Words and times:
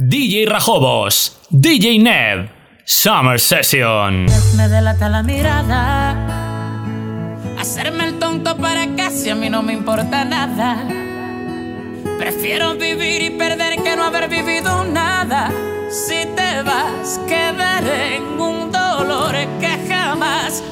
DJ 0.00 0.46
Rajobos, 0.46 1.40
DJ 1.50 1.98
Ned, 1.98 2.48
Summer 2.84 3.40
Session. 3.40 4.26
Me 4.56 4.68
delata 4.68 5.08
la 5.08 5.24
mirada. 5.24 6.14
Hacerme 7.58 8.06
el 8.06 8.20
tonto 8.20 8.56
para 8.58 8.94
casi 8.94 9.30
a 9.30 9.34
mí 9.34 9.50
no 9.50 9.64
me 9.64 9.72
importa 9.72 10.24
nada. 10.24 10.86
Prefiero 12.16 12.76
vivir 12.76 13.22
y 13.22 13.30
perder 13.30 13.82
que 13.82 13.96
no 13.96 14.04
haber 14.04 14.28
vivido 14.28 14.84
nada. 14.84 15.50
Si 15.90 16.26
te 16.36 16.62
vas, 16.62 17.20
quedaré 17.26 18.18
en 18.18 18.40
un 18.40 18.70
dolor 18.70 19.34
que 19.58 19.84
jamás 19.92 20.62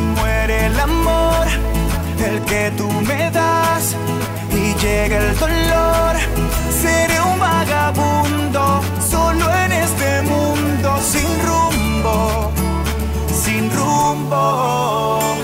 muere 0.00 0.66
el 0.66 0.78
amor, 0.78 1.46
el 2.24 2.40
que 2.42 2.72
tú 2.76 2.88
me 3.02 3.30
das, 3.30 3.96
y 4.50 4.74
llega 4.82 5.18
el 5.18 5.38
dolor. 5.38 6.16
Seré 6.82 7.20
un 7.20 7.38
vagabundo, 7.38 8.80
solo 9.10 9.44
en 9.64 9.72
este 9.72 10.22
mundo, 10.22 10.98
sin 11.02 11.28
rumbo, 11.46 12.52
sin 13.44 13.70
rumbo. 13.70 15.35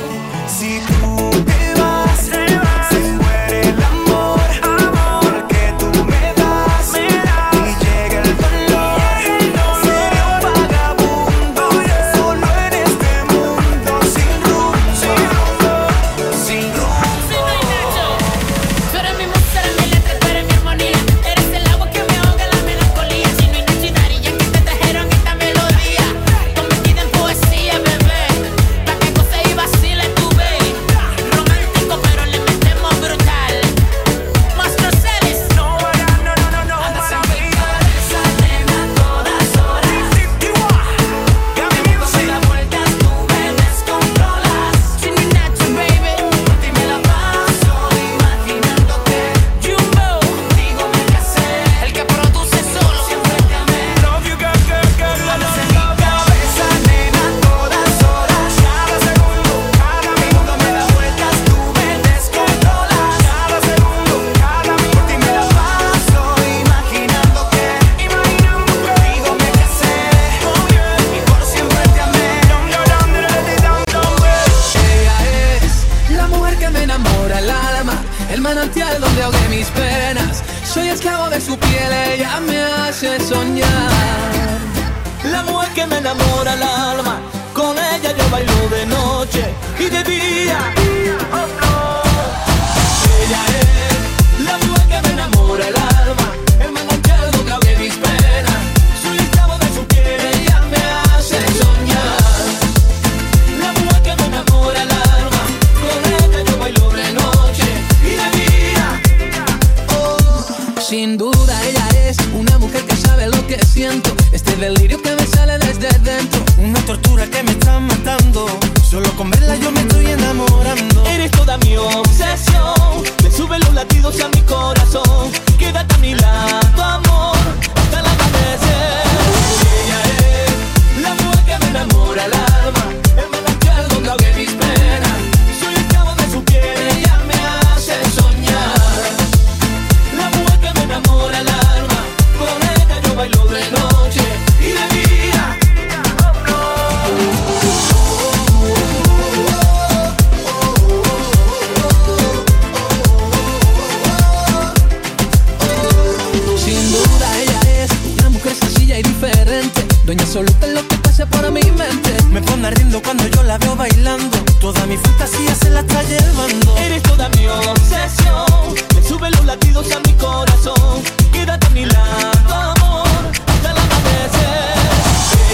Dueña 160.13 160.25
absoluta 160.25 160.67
en 160.67 160.75
lo 160.75 160.87
que 160.87 160.97
pasa 160.99 161.25
para 161.25 161.51
mi 161.51 161.63
mente. 161.63 162.15
Me 162.29 162.43
pone 162.43 162.67
ardiendo 162.67 163.01
cuando 163.01 163.27
yo 163.29 163.43
la 163.45 163.57
veo 163.57 163.75
bailando. 163.75 164.37
Toda 164.61 164.85
mi 164.85 164.99
fantasía 164.99 165.55
se 165.55 165.71
la 165.71 165.81
está 165.81 166.03
llevando. 166.03 166.77
Eres 166.77 167.03
toda 167.03 167.31
mi 167.31 167.47
obsesión. 167.47 168.75
Me 168.95 169.03
suben 169.09 169.33
los 169.33 169.47
latidos 169.47 169.91
a 169.91 170.01
mi 170.01 170.13
corazón. 170.13 171.03
Quédate 171.33 171.67
a 171.67 171.71
mi 171.71 171.87
lado, 171.87 172.55
amor 172.55 173.09
Hasta 173.47 173.71
el 173.71 173.79
amanecer. 173.79 174.75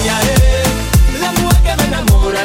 Ella 0.02 0.18
es 1.14 1.20
la 1.20 1.30
mujer 1.40 1.62
que 1.62 1.76
me 1.76 1.84
enamora, 1.86 2.44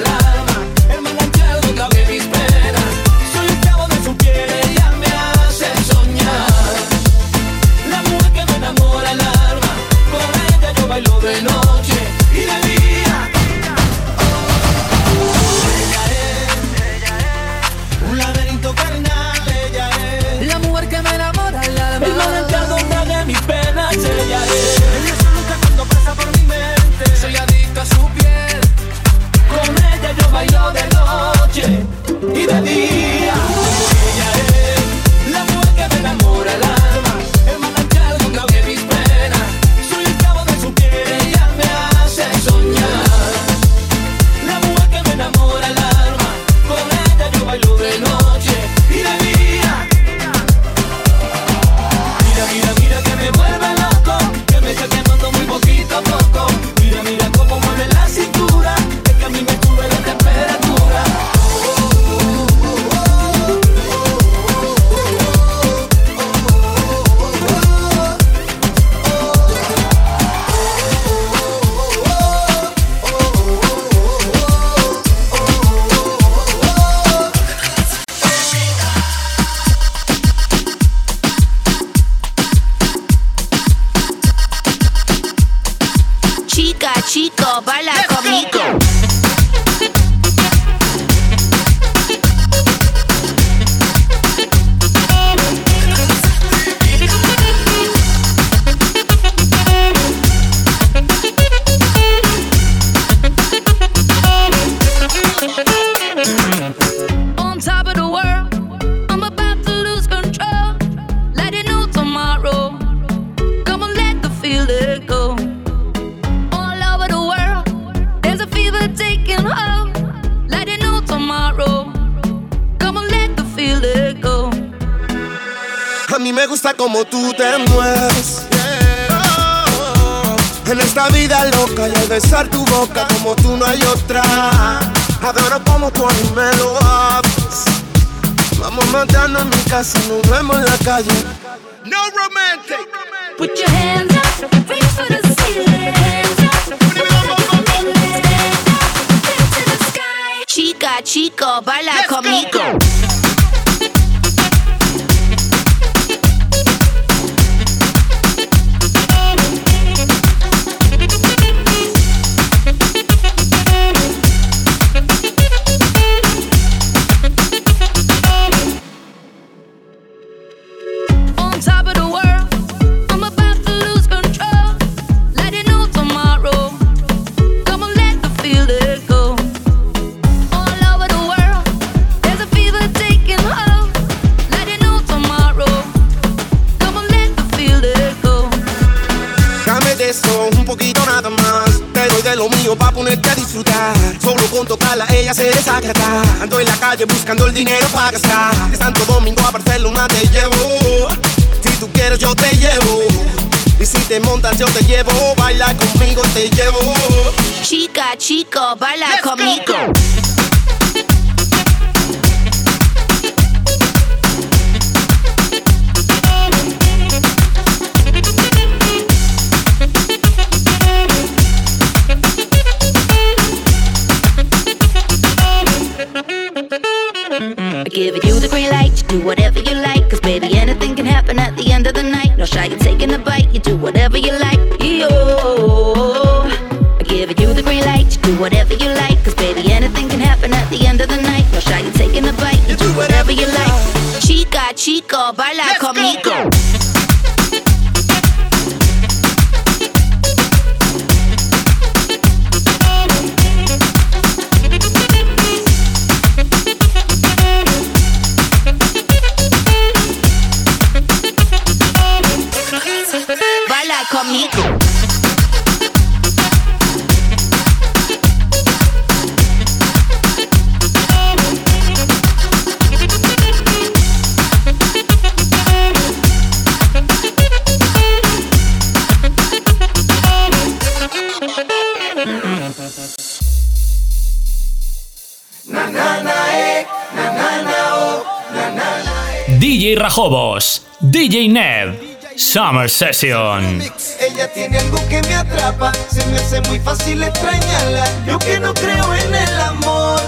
Session. 292.93 293.81
Ella 294.19 294.53
tiene 294.53 294.77
algo 294.77 294.99
que 295.09 295.19
me 295.23 295.33
atrapa, 295.33 295.91
se 296.11 296.23
me 296.27 296.37
hace 296.37 296.61
muy 296.69 296.79
fácil 296.79 297.23
extrañarla. 297.23 298.07
Yo 298.27 298.37
que 298.37 298.59
no 298.59 298.71
creo 298.75 299.15
en 299.15 299.33
el 299.33 299.61
amor, 299.61 300.21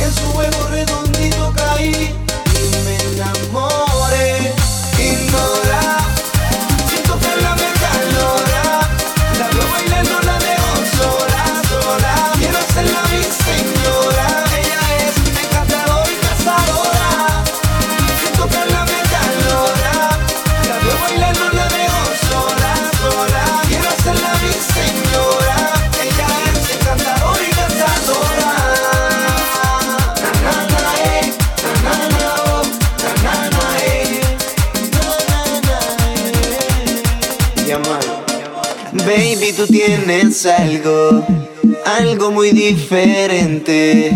en 0.00 0.14
su 0.14 0.22
juego 0.32 0.68
redondito 0.68 1.52
caí 1.56 2.21
Tú 39.56 39.66
tienes 39.66 40.46
algo, 40.46 41.26
algo 41.84 42.30
muy 42.30 42.52
diferente. 42.52 44.10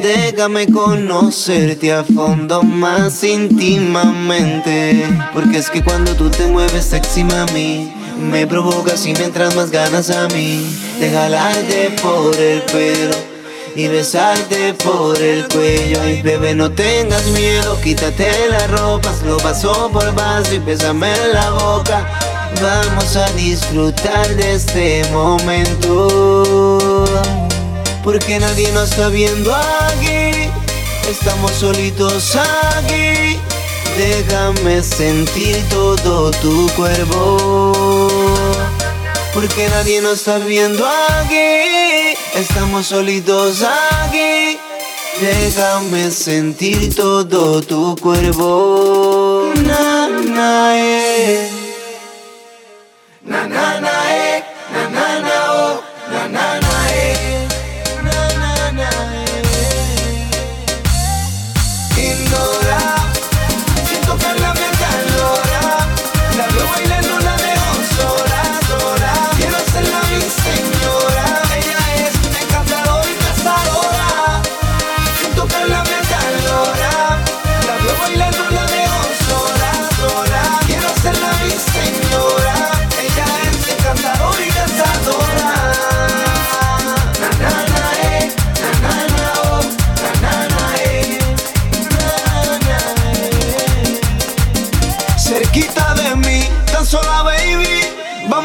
Déjame 0.00 0.70
conocerte 0.70 1.92
a 1.92 2.04
fondo 2.04 2.62
más 2.62 3.24
íntimamente. 3.24 5.04
Porque 5.32 5.58
es 5.58 5.70
que 5.70 5.82
cuando 5.82 6.14
tú 6.14 6.30
te 6.30 6.46
mueves 6.46 6.84
sexy, 6.84 7.24
mami, 7.24 7.92
me 8.30 8.46
provocas 8.46 9.04
y 9.06 9.12
me 9.14 9.24
entras 9.24 9.56
más 9.56 9.72
ganas 9.72 10.10
a 10.10 10.28
mí. 10.28 10.64
De 11.00 11.10
jalarte 11.10 11.90
por 12.00 12.36
el 12.36 12.62
pelo 12.62 13.16
y 13.74 13.88
besarte 13.88 14.72
por 14.74 15.20
el 15.20 15.48
cuello. 15.48 16.00
Ay, 16.02 16.22
bebé, 16.22 16.54
no 16.54 16.70
tengas 16.70 17.26
miedo, 17.28 17.78
quítate 17.80 18.30
las 18.50 18.70
ropas, 18.70 19.22
lo 19.22 19.36
paso 19.38 19.90
por 19.92 20.14
vaso 20.14 20.54
y 20.54 20.58
bésame 20.58 21.12
en 21.12 21.32
la 21.32 21.50
boca. 21.50 22.35
Vamos 22.60 23.16
a 23.16 23.26
disfrutar 23.32 24.28
de 24.36 24.54
este 24.54 25.04
momento. 25.12 27.04
Porque 28.02 28.38
nadie 28.38 28.70
nos 28.72 28.90
está 28.90 29.08
viendo 29.08 29.54
aquí. 29.54 30.50
Estamos 31.08 31.52
solitos 31.52 32.36
aquí. 32.36 33.38
Déjame 33.96 34.82
sentir 34.82 35.62
todo 35.68 36.30
tu 36.30 36.68
cuerpo. 36.76 37.72
Porque 39.34 39.68
nadie 39.68 40.00
nos 40.00 40.18
está 40.18 40.38
viendo 40.38 40.86
aquí. 40.86 42.16
Estamos 42.34 42.86
solitos 42.86 43.62
aquí. 43.62 44.58
Déjame 45.20 46.10
sentir 46.10 46.94
todo 46.94 47.60
tu 47.62 47.96
cuerpo. 47.96 49.52
Eh. 50.78 51.55
Na, 53.26 53.42
na, 53.48 53.80
na, 53.80 53.95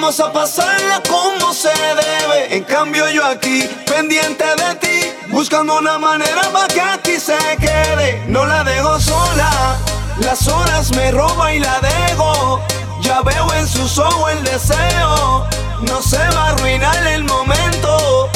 Vamos 0.01 0.19
a 0.19 0.33
pasarla 0.33 0.99
como 1.07 1.53
se 1.53 1.69
debe. 1.69 2.55
En 2.55 2.63
cambio, 2.63 3.07
yo 3.11 3.23
aquí, 3.23 3.69
pendiente 3.85 4.43
de 4.43 4.75
ti, 4.77 5.13
buscando 5.29 5.77
una 5.77 5.99
manera 5.99 6.41
para 6.51 6.67
que 6.67 6.81
aquí 6.81 7.19
se 7.19 7.37
quede. 7.59 8.23
No 8.27 8.43
la 8.43 8.63
dejo 8.63 8.99
sola, 8.99 9.77
las 10.21 10.47
horas 10.47 10.89
me 10.95 11.11
roba 11.11 11.53
y 11.53 11.59
la 11.59 11.79
dejo. 11.81 12.59
Ya 13.01 13.21
veo 13.21 13.53
en 13.53 13.67
sus 13.67 13.99
ojos 13.99 14.31
el 14.31 14.43
deseo, 14.43 15.45
no 15.81 16.01
se 16.01 16.17
va 16.17 16.47
a 16.47 16.49
arruinar 16.49 17.05
el 17.05 17.23
momento. 17.25 18.27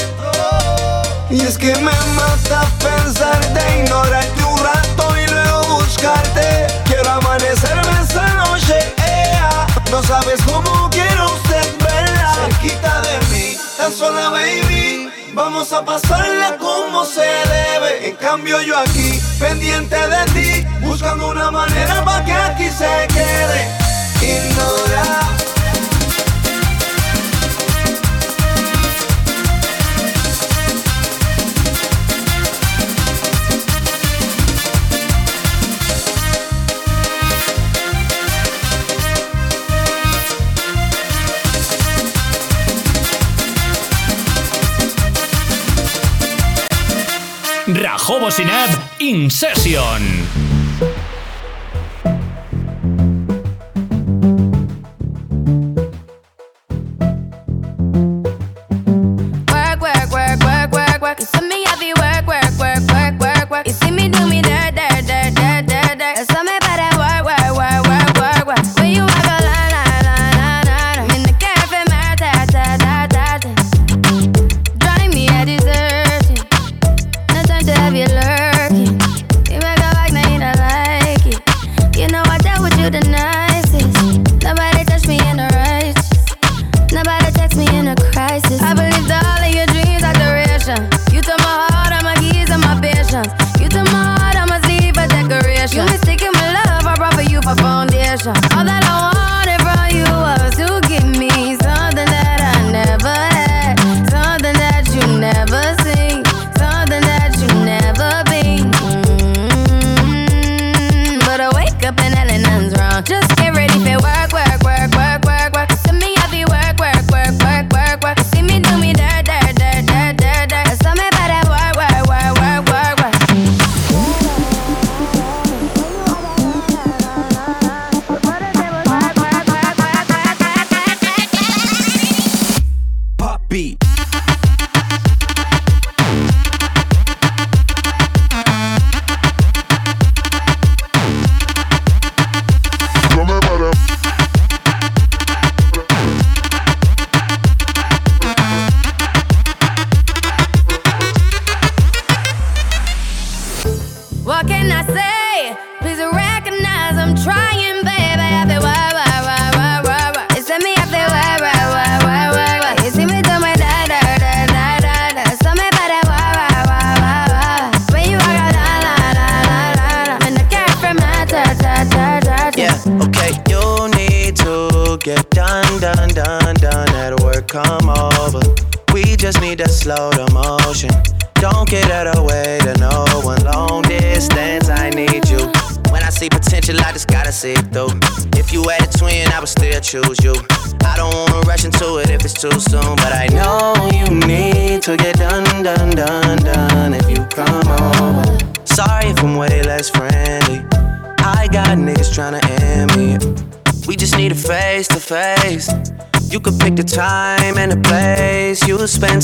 Y 1.31 1.41
es 1.41 1.57
que 1.57 1.73
me 1.77 1.97
mata 2.15 2.61
pensarte, 2.77 3.79
ignorarte 3.79 4.43
un 4.43 4.59
rato 4.59 5.17
y 5.17 5.25
luego 5.31 5.79
buscarte. 5.79 6.67
Quiero 6.85 7.09
amanecerme 7.09 8.01
esta 8.03 8.27
noche, 8.35 8.93
ea. 8.99 9.65
No 9.89 10.03
sabes 10.03 10.39
cómo. 10.43 10.84
Cerquita 12.45 13.01
de 13.01 13.17
mí, 13.31 13.57
tan 13.75 13.91
sola 13.91 14.29
baby. 14.29 15.09
Vamos 15.33 15.73
a 15.73 15.83
pasarla 15.83 16.57
como 16.57 17.03
se 17.03 17.21
debe. 17.21 18.09
En 18.09 18.15
cambio 18.17 18.61
yo 18.61 18.77
aquí, 18.77 19.19
pendiente 19.39 19.95
de 19.95 20.25
ti, 20.25 20.67
buscando 20.81 21.31
una 21.31 21.49
manera 21.49 22.05
para 22.05 22.23
que 22.23 22.33
aquí 22.33 22.69
se 22.69 23.07
quede. 23.07 23.67
Ignora. 24.21 25.54
Rajobos 47.67 48.39
y 48.39 48.45
Ned 48.45 48.69
in 48.99 49.31
session. 49.31 50.44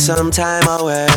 Some 0.02 0.32
time 0.32 0.68
away. 0.68 1.11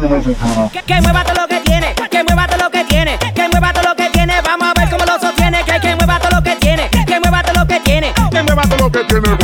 Que, 0.00 1.00
mueva 1.02 1.22
todo 1.24 1.42
lo 1.42 1.46
que 1.46 1.60
tiene, 1.60 1.94
que 2.10 2.24
mueva 2.24 2.46
todo 2.46 2.64
lo 2.64 2.70
que 2.70 2.84
tiene, 2.84 3.18
que 3.18 3.48
mueva 3.48 3.70
todo 3.70 3.82
lo 3.90 3.94
que 3.94 4.08
tiene, 4.08 4.40
vamos 4.40 4.68
a 4.68 4.80
ver 4.80 4.88
cómo 4.88 5.04
lo 5.04 5.20
sostiene, 5.20 5.62
que, 5.62 5.94
mueva 5.94 6.18
todo 6.18 6.36
lo 6.36 6.42
que 6.42 6.56
tiene, 6.56 6.88
que 6.88 7.20
mueva 7.20 7.42
todo 7.42 7.60
lo 7.60 7.66
que 7.66 7.80
tiene, 7.80 8.12
que 8.30 8.42
mueva 8.42 8.62
todo 8.62 8.78
lo 8.78 8.90
que 8.90 9.04
tiene. 9.04 9.36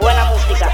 Buena 0.00 0.24
música. 0.24 0.68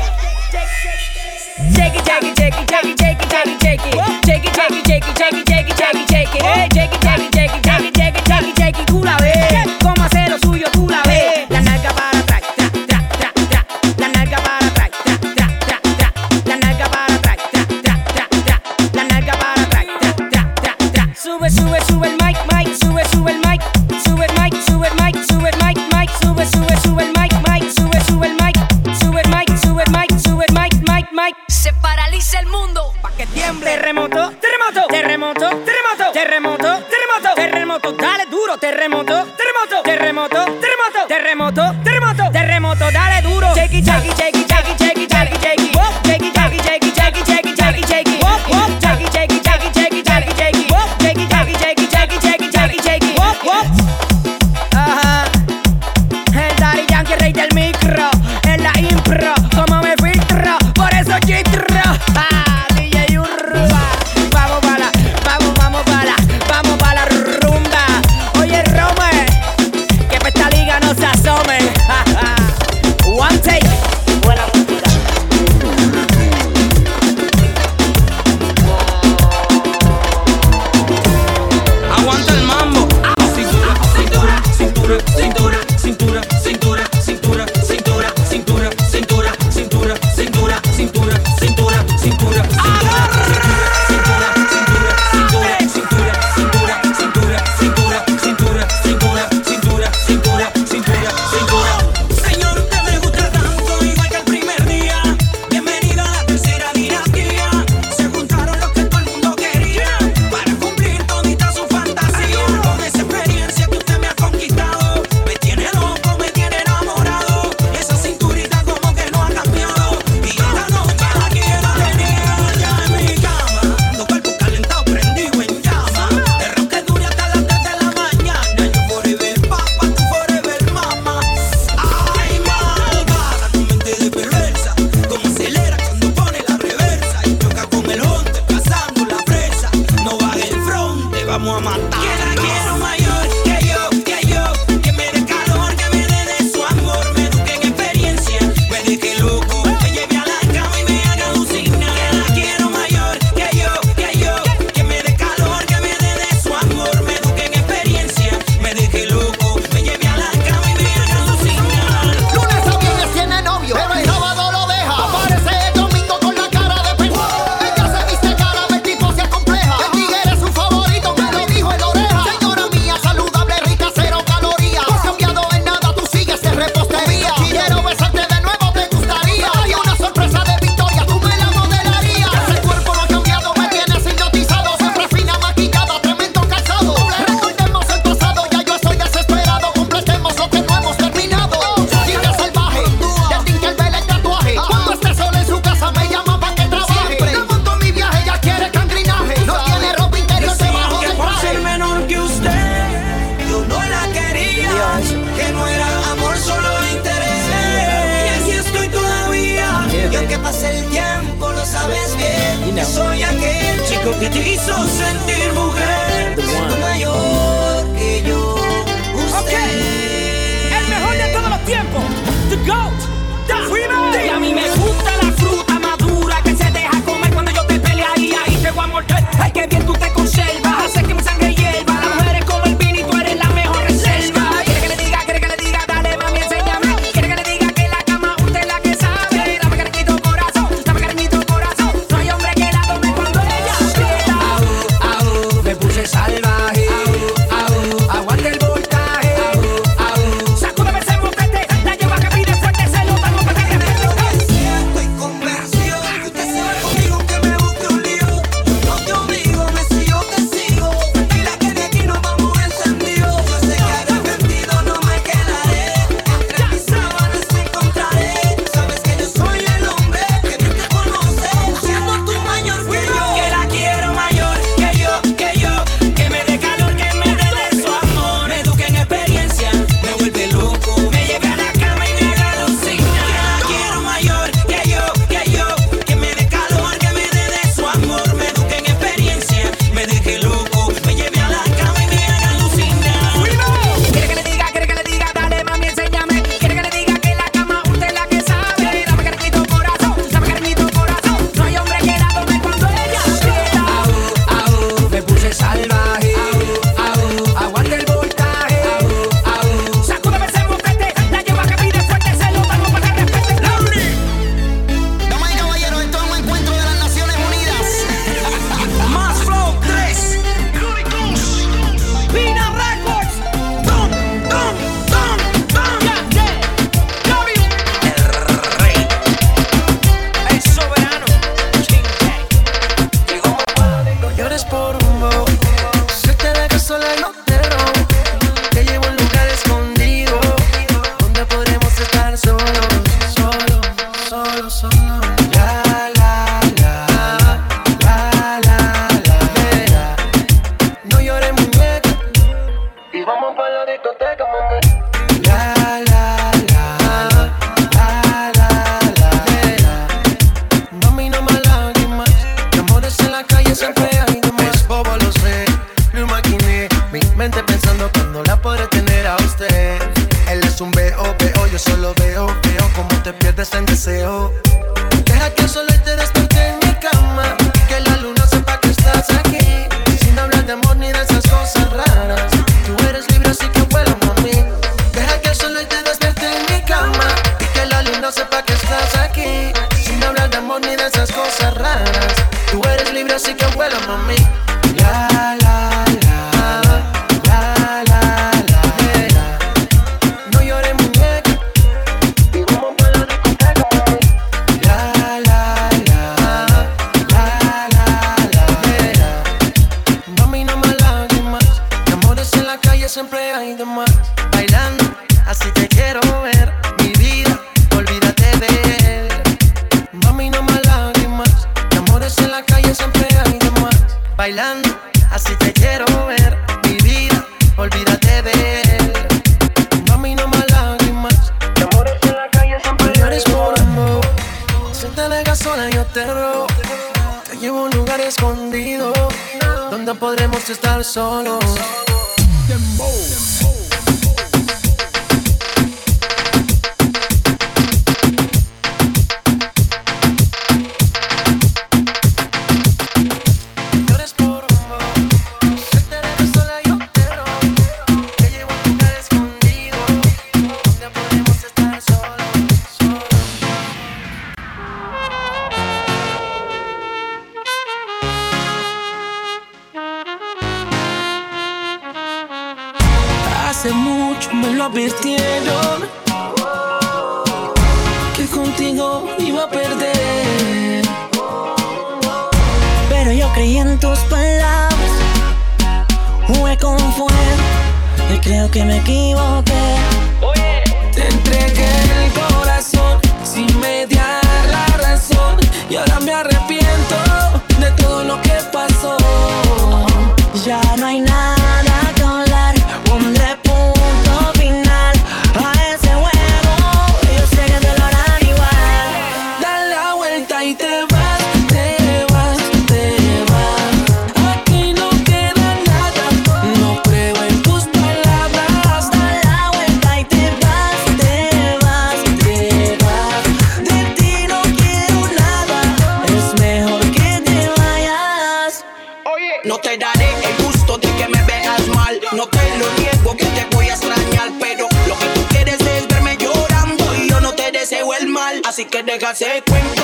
el 530.20 530.64
gusto 530.64 530.98
de 530.98 531.08
que 531.16 531.28
me 531.28 531.42
veas 531.44 531.86
mal. 531.88 532.20
No 532.32 532.46
te 532.46 532.62
lo 532.78 532.86
niego 532.98 533.36
que 533.36 533.46
te 533.46 533.66
voy 533.74 533.88
a 533.88 533.94
extrañar, 533.94 534.50
pero 534.60 534.88
lo 535.06 535.18
que 535.18 535.26
tú 535.34 535.40
quieres 535.50 535.80
es 535.80 536.08
verme 536.08 536.36
llorando 536.36 537.04
y 537.16 537.28
yo 537.28 537.40
no 537.40 537.52
te 537.54 537.70
deseo 537.70 538.12
el 538.14 538.28
mal. 538.28 538.60
Así 538.64 538.84
que 538.84 539.02
déjase 539.02 539.62
cuento, 539.68 540.02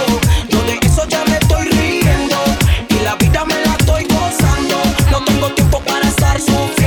yo 0.48 0.62
de 0.62 0.78
eso 0.82 1.06
ya 1.08 1.24
me 1.24 1.36
estoy 1.38 1.68
riendo 1.68 2.36
y 2.88 2.94
la 3.00 3.14
vida 3.16 3.44
me 3.44 3.54
la 3.64 3.74
estoy 3.78 4.04
gozando. 4.04 4.76
No 5.10 5.24
tengo 5.24 5.50
tiempo 5.52 5.80
para 5.80 6.08
estar 6.08 6.38
sufriendo. 6.40 6.77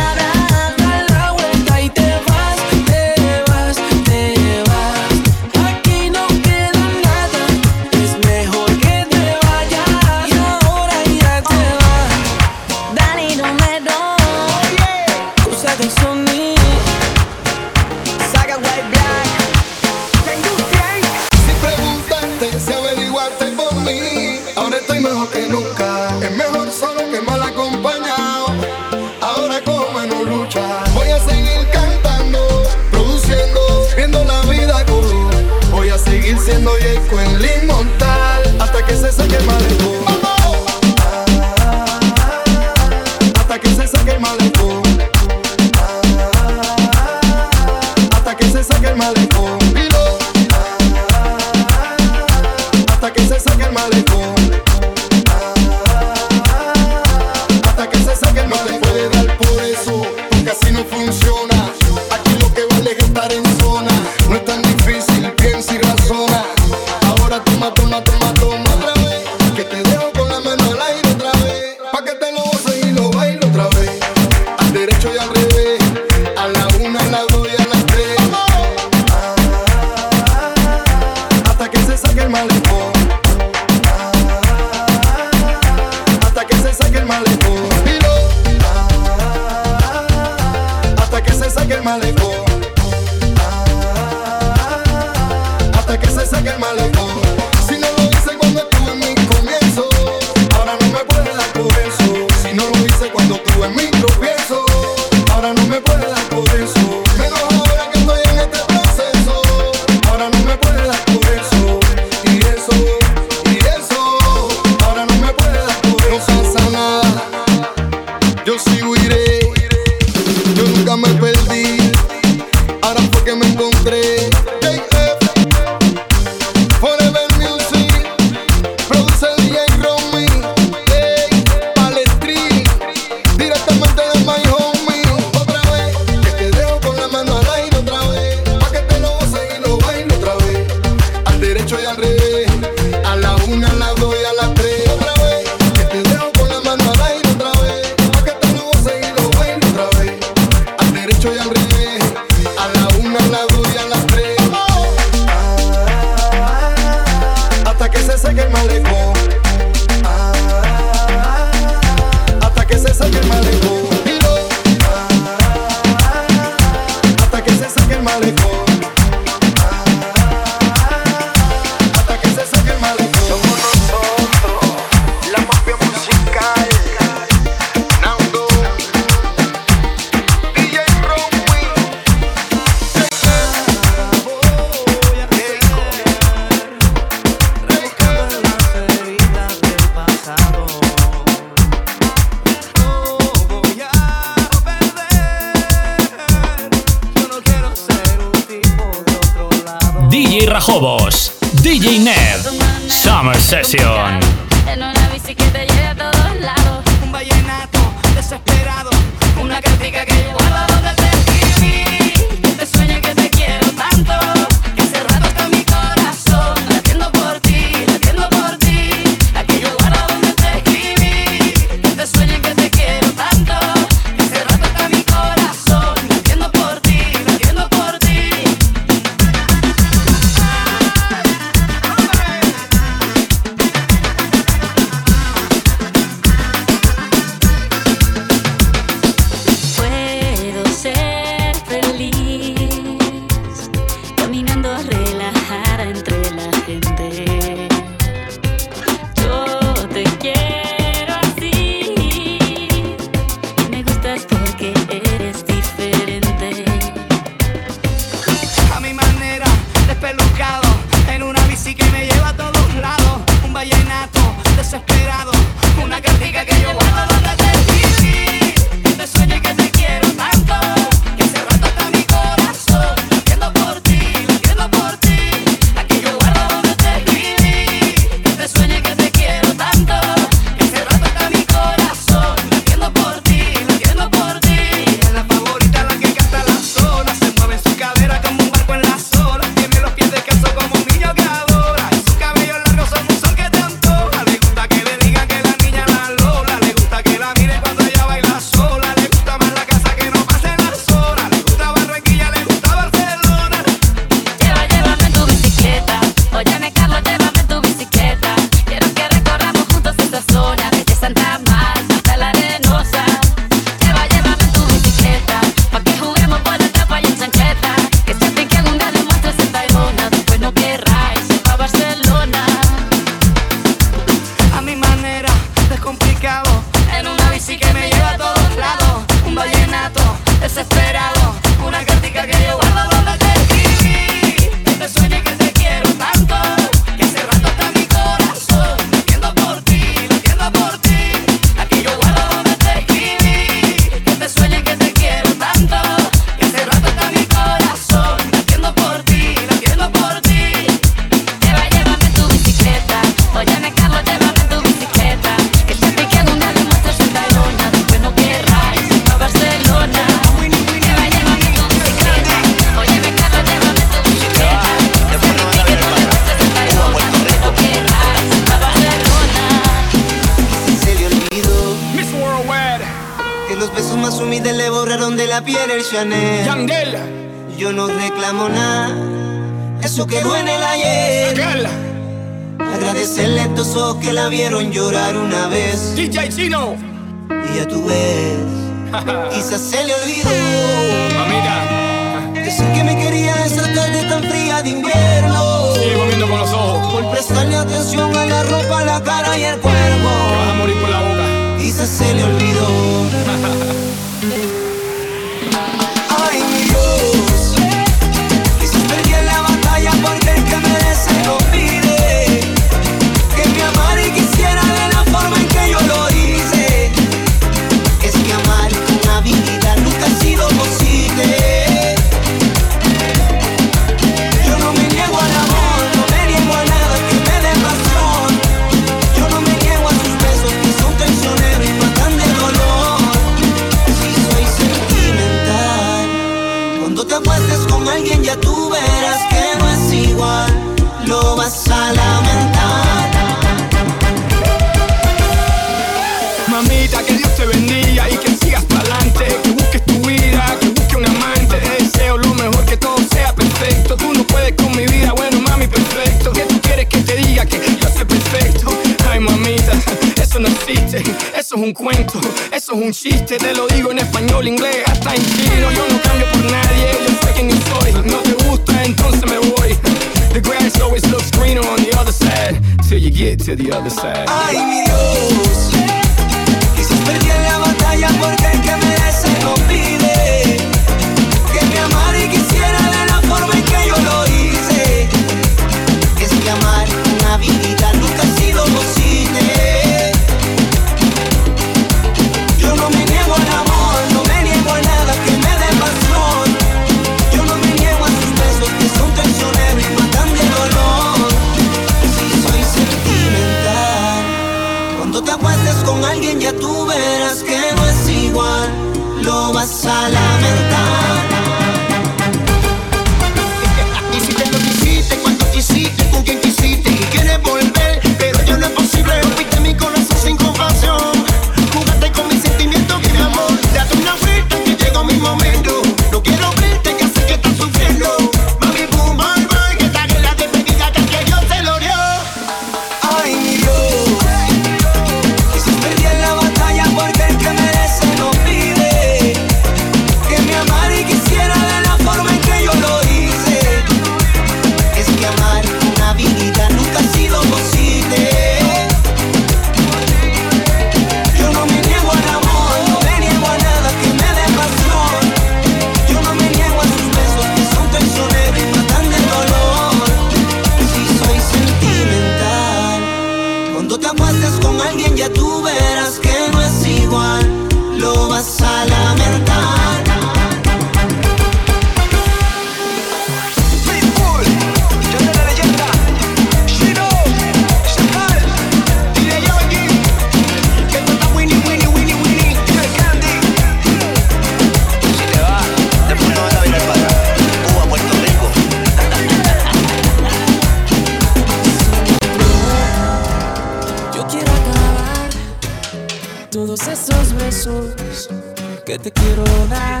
que 598.86 598.98
te 599.00 599.10
quiero 599.10 599.42
dar. 599.68 600.00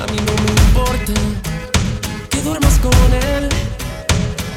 A 0.00 0.06
mí 0.10 0.18
no 0.26 0.34
me 0.42 0.50
importa 0.66 1.12
que 2.28 2.42
duermas 2.42 2.76
con 2.80 3.14
él, 3.14 3.48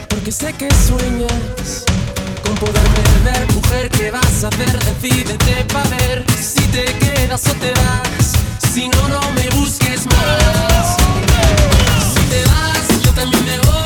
porque 0.09 0.31
sé 0.31 0.51
que 0.53 0.67
sueñas 0.73 1.85
con 2.43 2.55
poder 2.55 2.87
perder. 2.97 3.53
Mujer, 3.53 3.89
¿qué 3.91 4.09
vas 4.09 4.43
a 4.43 4.47
hacer? 4.47 4.79
Decídete 4.85 5.65
para 5.71 5.87
ver 5.89 6.25
si 6.35 6.61
te 6.71 6.85
quedas 6.97 7.47
o 7.47 7.53
te 7.53 7.71
vas. 7.73 8.33
Si 8.73 8.89
no, 8.89 9.07
no 9.07 9.21
me 9.33 9.49
busques 9.51 10.07
más. 10.07 10.97
Si 12.11 12.21
te 12.31 12.43
vas, 12.45 13.03
yo 13.03 13.11
también 13.11 13.45
me 13.45 13.59
voy. 13.59 13.84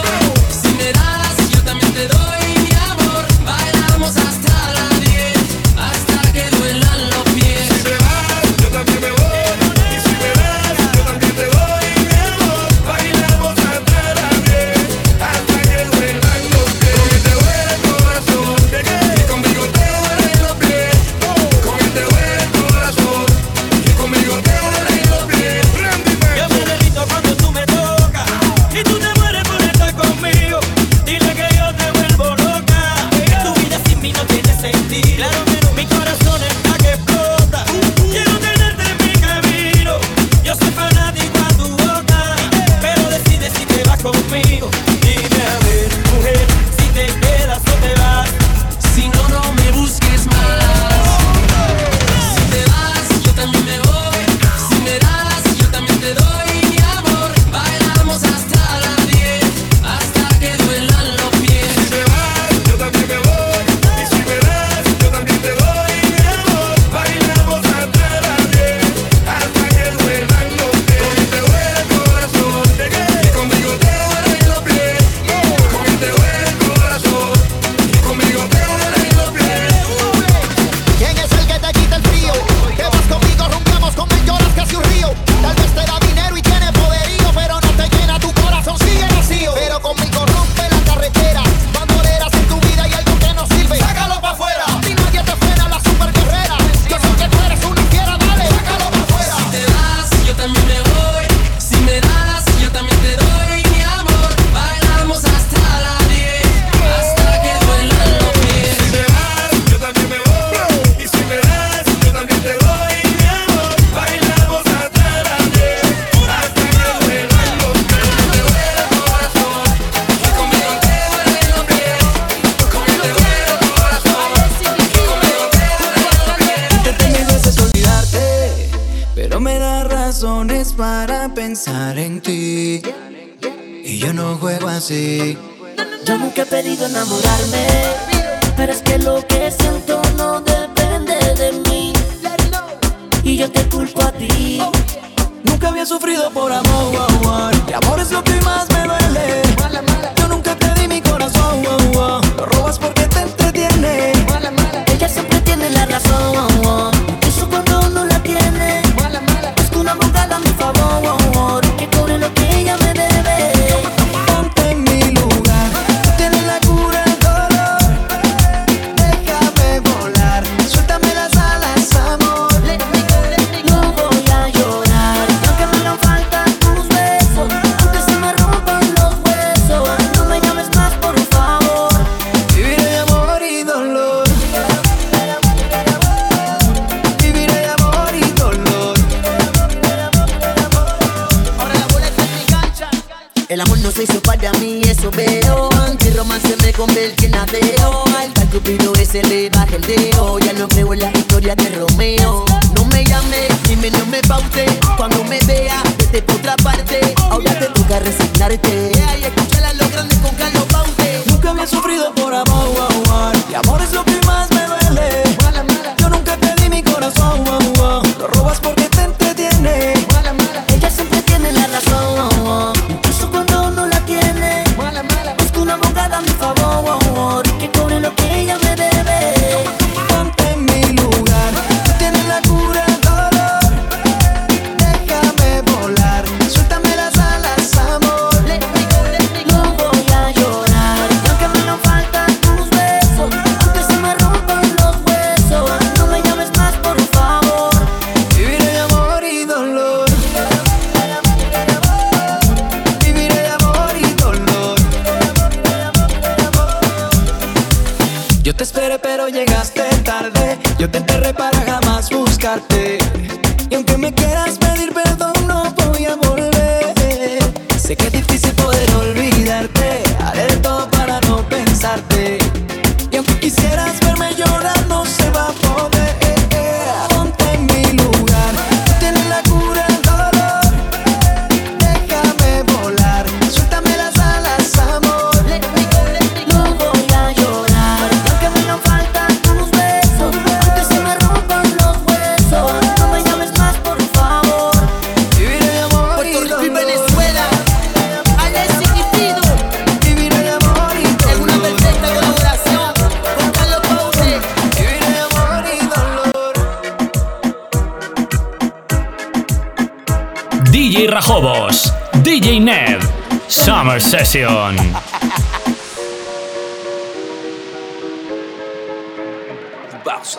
nadie 145.80 145.82
ha 145.82 145.86
sufrido 145.86 146.30
por 146.32 146.52
amor. 146.52 147.54
Y 147.68 147.74
amor 147.74 148.00
es 148.00 148.12
lo 148.12 148.24
que 148.24 148.39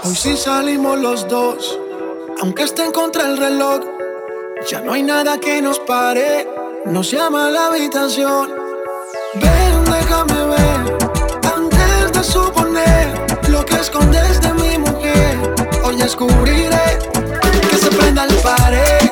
Hoy 0.04 0.14
sí 0.14 0.36
salimos 0.36 0.98
los 0.98 1.26
dos, 1.26 1.78
aunque 2.42 2.64
esté 2.64 2.84
en 2.84 2.92
contra 2.92 3.24
el 3.24 3.38
reloj. 3.38 3.80
Ya 4.68 4.80
no 4.82 4.92
hay 4.92 5.02
nada 5.02 5.38
que 5.38 5.62
nos 5.62 5.78
pare, 5.78 6.46
nos 6.84 7.10
llama 7.10 7.48
la 7.48 7.68
habitación. 7.68 8.52
Ven, 9.34 9.84
déjame 9.84 10.46
ver, 10.48 10.98
antes 11.54 12.12
de 12.12 12.22
suponer 12.22 13.38
lo 13.48 13.64
que 13.64 13.76
escondes 13.76 14.40
de 14.42 14.52
mi 14.52 14.76
mujer. 14.76 15.38
Hoy 15.82 15.96
descubriré 15.96 16.98
que 17.70 17.76
se 17.78 17.90
prenda 17.90 18.26
el 18.26 18.34
pared, 18.36 19.10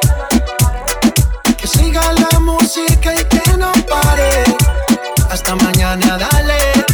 que 1.56 1.66
siga 1.66 2.12
la 2.12 2.40
música 2.40 3.14
y 3.14 3.24
que 3.24 3.56
no 3.56 3.72
pare. 3.88 4.44
Hasta 5.30 5.54
mañana, 5.56 6.18
dale, 6.18 6.84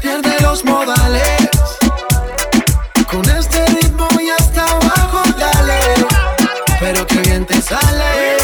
pierde 0.00 0.40
los 0.40 0.64
modales. 0.64 1.43
que 7.06 7.18
bien 7.20 7.44
te 7.46 7.60
sale. 7.60 8.36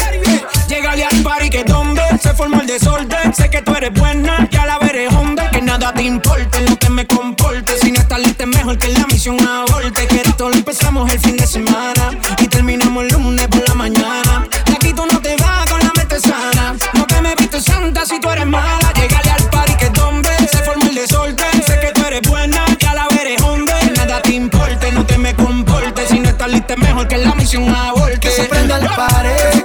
Llegale 0.67 1.05
al 1.05 1.23
party 1.23 1.49
que 1.49 1.63
donde 1.63 2.01
se 2.21 2.33
forma 2.33 2.61
el 2.61 2.67
desorden. 2.67 3.33
Sé 3.33 3.49
que 3.49 3.61
tú 3.61 3.73
eres 3.75 3.93
buena, 3.93 4.47
ya 4.49 4.65
la 4.65 4.79
veré 4.79 5.07
hombre. 5.09 5.47
Que 5.51 5.61
nada 5.61 5.93
te 5.93 6.03
importe 6.03 6.61
lo 6.61 6.77
que 6.77 6.89
me 6.89 7.05
comporte. 7.07 7.77
Si 7.77 7.91
no 7.91 8.01
estás 8.01 8.19
lista 8.19 8.43
es 8.43 8.49
mejor 8.49 8.77
que 8.77 8.89
la 8.89 9.05
misión 9.07 9.37
aborte. 9.47 10.07
Que 10.07 10.21
esto 10.21 10.49
lo 10.49 10.55
empezamos 10.55 11.11
el 11.11 11.19
fin 11.19 11.37
de 11.37 11.47
semana 11.47 12.11
y 12.39 12.47
terminamos 12.47 13.03
el 13.03 13.09
lunes 13.13 13.47
por 13.47 13.67
la 13.67 13.75
mañana. 13.75 14.47
Aquí 14.73 14.93
tú 14.93 15.03
no 15.11 15.19
te 15.19 15.35
vas 15.37 15.69
con 15.69 15.79
la 15.79 15.91
mente 15.95 16.19
sana. 16.19 16.75
No 16.93 17.05
te 17.05 17.21
me 17.21 17.35
viste 17.35 17.59
santa 17.59 18.05
si 18.05 18.19
tú 18.19 18.29
eres 18.29 18.45
mala. 18.45 18.91
Llegale 18.95 19.31
al 19.31 19.49
party 19.49 19.75
que 19.75 19.89
donde 19.89 20.29
se 20.51 20.57
forma 20.59 20.87
el 20.87 20.95
desorden. 20.95 21.63
Sé 21.65 21.79
que 21.79 21.91
tú 21.93 22.05
eres 22.05 22.21
buena, 22.29 22.65
ya 22.79 22.93
la 22.93 23.07
veré 23.09 23.35
hombre. 23.43 23.75
Que 23.81 23.91
nada 23.91 24.21
te 24.21 24.33
importe, 24.33 24.91
no 24.91 25.05
te 25.05 25.17
me 25.17 25.33
comporte. 25.35 26.07
Si 26.07 26.19
no 26.19 26.29
estás 26.29 26.49
lista 26.49 26.73
es 26.73 26.79
mejor 26.79 27.07
que 27.07 27.17
la 27.17 27.35
misión 27.35 27.69
aborte 27.69 28.20
que 28.41 28.47
prenda 28.47 28.77
el 28.77 28.89
paré 28.95 29.61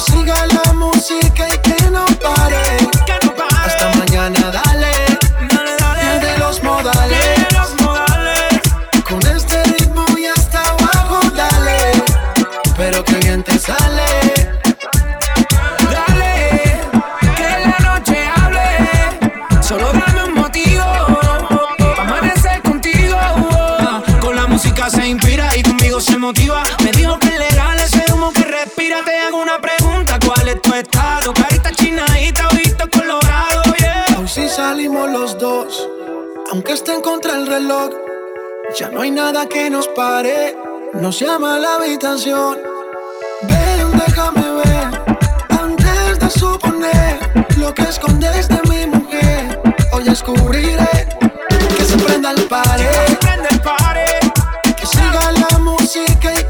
siga 0.00 0.46
la 0.46 0.72
música 0.72 1.48
y 1.48 1.58
que 1.58 1.90
no 1.90 2.04
pare. 2.22 2.62
Hasta 3.64 3.92
mañana 3.98 4.50
dale. 4.50 4.92
Y 6.02 6.18
de 6.24 6.38
los 6.38 6.62
modales. 6.62 7.46
Con 9.08 9.20
este 9.26 9.62
ritmo 9.64 10.04
y 10.16 10.26
hasta 10.26 10.62
abajo 10.62 11.20
dale. 11.34 11.92
Pero 12.76 13.04
que 13.04 13.16
alguien 13.16 13.42
te 13.42 13.58
sale. 13.58 14.08
Dale 15.90 16.80
Que 17.36 17.50
la 17.66 17.78
noche 17.90 18.28
hable. 18.36 19.62
Solo 19.62 19.92
dame 19.92 20.24
un 20.24 20.34
motivo. 20.34 20.84
Para 21.96 22.04
marchar 22.04 22.62
contigo. 22.62 23.18
Con 24.20 24.36
la 24.36 24.46
música 24.46 24.88
se 24.88 25.06
inspira 25.06 25.56
y 25.56 25.62
conmigo 25.62 26.00
se 26.00 26.16
motiva. 26.16 26.62
los 34.92 35.38
dos. 35.38 35.88
Aunque 36.50 36.72
estén 36.72 37.00
contra 37.00 37.34
el 37.36 37.46
reloj, 37.46 37.90
ya 38.78 38.88
no 38.88 39.02
hay 39.02 39.10
nada 39.10 39.46
que 39.46 39.70
nos 39.70 39.86
pare. 39.88 40.56
Nos 40.94 41.18
llama 41.20 41.58
la 41.58 41.76
habitación. 41.76 42.58
Ven, 43.42 44.00
déjame 44.06 44.42
ver. 44.62 45.18
Antes 45.48 46.18
de 46.18 46.30
suponer 46.30 47.18
lo 47.58 47.72
que 47.72 47.82
escondes 47.82 48.48
de 48.48 48.60
mi 48.68 48.86
mujer, 48.86 49.60
hoy 49.92 50.04
descubriré 50.04 51.08
que 51.76 51.84
se 51.84 51.96
prenda 51.96 52.32
el 52.32 52.42
pared. 52.44 53.18
Que 54.76 54.86
siga 54.86 55.32
la 55.32 55.58
música 55.58 56.32
y 56.34 56.49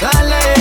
sale. 0.00 0.57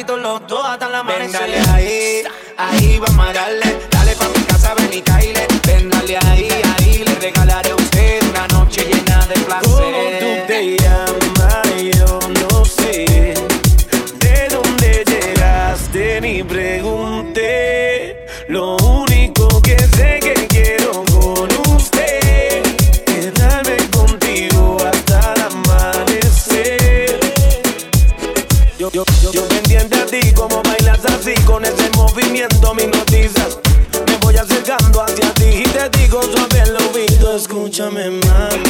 juntitos 0.00 0.20
los 0.20 0.46
dos 0.46 0.64
hasta 0.64 0.88
la 0.88 1.00
amanecer. 1.00 1.50
Ven, 1.50 1.68
ahí, 1.68 2.22
ahí 2.56 2.98
vamos 2.98 3.28
a 3.28 3.32
darle. 3.32 3.88
Dale 3.90 4.16
pa' 4.16 4.28
mi 4.28 4.44
casa, 4.44 4.74
ven 4.74 4.92
y 4.92 5.02
caile. 5.02 5.46
Ven, 5.66 5.90
ahí, 6.26 6.48
ahí 6.78 7.04
le 7.04 7.14
regalaré 7.16 7.70
a 7.70 7.76
usted 7.76 8.22
una 8.30 8.46
noche 8.48 8.84
llena 8.84 9.26
de 9.26 9.34
placer. 9.40 9.69
movimiento, 32.30 32.74
mis 32.74 32.86
noticias. 32.86 33.58
Me 34.06 34.16
voy 34.18 34.36
acercando 34.36 35.02
hacia 35.02 35.34
ti 35.34 35.46
y 35.46 35.62
te 35.64 35.98
digo 35.98 36.22
suave 36.22 36.62
el 36.62 36.76
oído, 36.76 37.36
escúchame, 37.36 38.10
mami. 38.10 38.69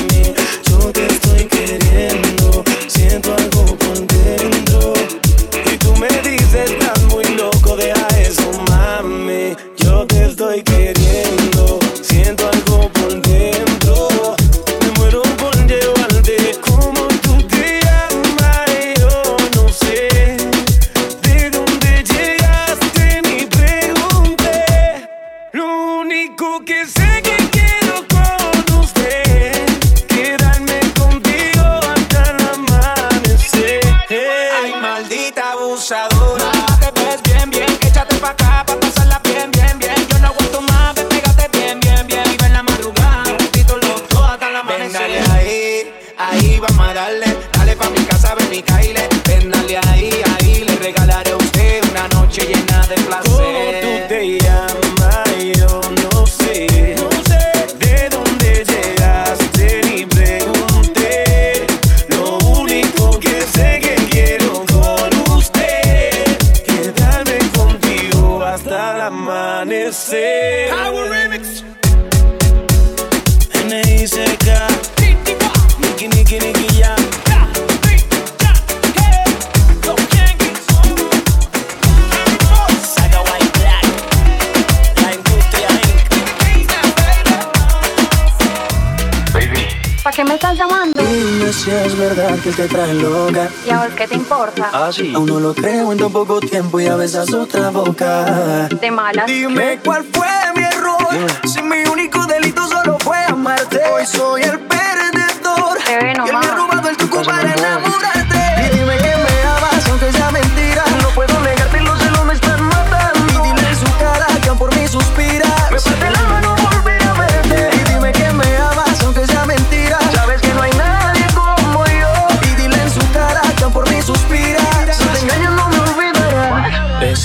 Que 92.42 92.52
te 92.52 92.68
trae 92.68 92.94
loca. 92.94 93.48
¿Y 93.66 93.70
a 93.70 93.78
vos 93.78 93.88
qué 93.96 94.08
te 94.08 94.14
importa? 94.14 94.70
Ah, 94.72 94.90
sí. 94.92 95.12
Aún 95.14 95.26
no 95.26 95.40
lo 95.40 95.54
creo 95.54 95.92
en 95.92 95.98
tan 95.98 96.10
poco 96.10 96.40
tiempo 96.40 96.80
y 96.80 96.86
a 96.86 96.96
besas 96.96 97.32
otra 97.32 97.70
boca. 97.70 98.68
De 98.68 98.90
malas. 98.90 99.26
Dime 99.26 99.78
cuál 99.84 100.04
fue 100.12 100.28
mi 100.56 100.62
error. 100.62 100.98
Si 101.44 101.62
mi 101.62 101.82
único 101.90 102.24
delito 102.26 102.66
solo 102.66 102.98
fue 103.00 103.18
amarte. 103.24 103.80
Hoy 103.92 104.06
soy 104.06 104.42
el 104.42 104.58
perdedor. 104.60 105.78
Te 105.84 105.96
ve 105.96 106.14
nomás. 106.14 106.69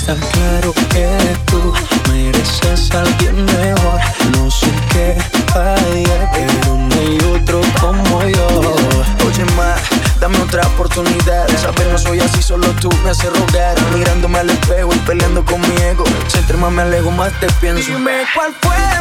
Está 0.08 0.24
claro 0.30 0.72
que 0.72 1.36
tú 1.46 1.74
mereces 2.08 2.94
a 2.94 3.00
alguien 3.00 3.44
mejor. 3.44 4.00
No 4.36 4.48
sé 4.48 4.68
qué 4.92 5.16
falla, 5.52 6.30
pero 6.32 6.76
no 6.76 6.94
hay 6.94 7.18
otro 7.34 7.60
como 7.80 8.22
yo. 8.22 8.46
Oye, 9.26 9.44
ma, 9.56 9.74
dame 10.20 10.38
otra 10.38 10.64
oportunidad. 10.68 11.48
Saber 11.60 11.88
no 11.88 11.98
soy 11.98 12.20
así, 12.20 12.40
solo 12.40 12.68
tú 12.80 12.88
me 13.02 13.10
haces 13.10 13.36
rogar. 13.36 13.76
Mirándome 13.94 14.38
al 14.38 14.50
espejo 14.50 14.94
y 14.94 14.98
peleando 14.98 15.44
con 15.44 15.60
mi 15.60 15.74
ego. 15.82 16.04
Si 16.28 16.38
entre 16.38 16.56
más 16.56 16.70
me 16.70 16.82
alejo, 16.82 17.10
más 17.10 17.32
te 17.40 17.48
pienso. 17.60 17.90
Dime 17.90 18.26
cuál 18.32 18.54
fue 18.62 18.95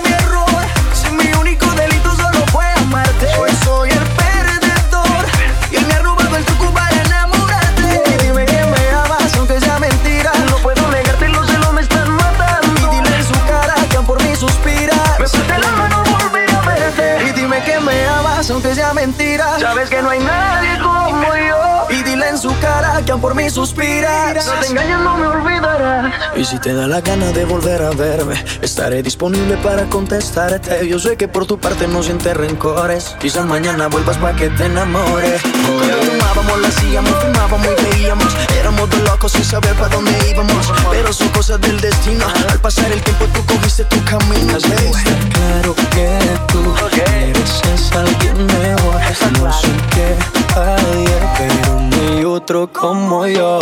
sea 18.86 18.94
mentira. 18.94 19.60
Sabes 19.60 19.90
que 19.90 20.02
no 20.02 20.10
hay 20.10 20.20
nadie 20.20 20.80
como 20.80 21.36
yo. 21.36 21.88
Y 21.90 22.04
en 22.30 22.38
su 22.38 22.58
cara 22.60 23.02
que 23.06 23.12
aún 23.12 23.22
por 23.22 23.36
mí 23.36 23.50
suspira. 23.50 24.34
Si 24.42 24.50
te 24.62 24.68
engañas, 24.68 25.02
no 25.02 25.18
me 25.18 25.28
olvidarás. 25.28 26.14
Y 26.36 26.46
si 26.46 26.60
te 26.60 26.74
da 26.74 26.88
la 26.88 27.02
gana 27.02 27.32
de 27.32 27.46
volver 27.46 27.82
a 27.82 27.92
verme, 27.92 28.44
estaré 28.62 29.04
disponible 29.04 29.58
para 29.58 29.86
contestarte. 29.86 30.88
Yo 30.88 31.00
sé 31.00 31.18
que 31.18 31.28
por 31.28 31.46
tu 31.46 31.60
parte 31.60 31.88
no 31.88 32.04
sientes 32.04 32.36
rencores. 32.36 33.16
Quizás 33.20 33.46
mañana 33.46 33.88
vuelvas 33.88 34.18
para 34.18 34.36
que 34.36 34.50
te 34.50 34.66
enamores. 34.66 35.42
Cuando 35.42 35.98
tomábamos, 35.98 36.62
la 36.62 36.68
hacíamos, 36.68 37.16
firmábamos 37.24 37.68
y 37.68 37.96
veíamos. 37.96 38.36
Éramos 38.60 38.90
dos 38.90 39.02
locos 39.02 39.32
sin 39.32 39.44
saber 39.44 39.74
para 39.76 39.90
dónde 39.90 40.12
íbamos. 40.30 40.74
Pero 40.92 41.14
son 41.14 41.30
cosas 41.30 41.60
del 41.62 41.80
destino. 41.80 42.26
Al 42.50 42.60
pasar 42.60 42.92
el 42.92 43.02
tiempo, 43.02 43.26
tú 43.34 43.46
cogiste 43.46 43.84
tu 43.86 44.04
camino. 44.04 44.58
Está 44.58 44.76
claro 44.76 45.76
que 45.92 46.20
tú 46.52 46.76
mereces 46.96 47.92
a 47.94 48.02
alguien 48.02 48.46
mejor. 48.46 48.96
No 49.42 49.52
sé 49.54 49.68
qué 49.92 50.16
falla, 50.54 51.36
pero 51.38 51.80
no 51.82 52.15
hay 52.16 52.24
otro 52.24 52.68
como 52.72 53.28
yo. 53.28 53.60